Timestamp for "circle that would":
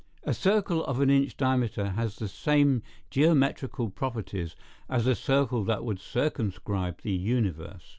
5.13-5.99